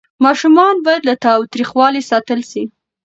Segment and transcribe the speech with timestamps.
[0.25, 2.63] ماشومان باید له تاوتریخوالي ساتل سي.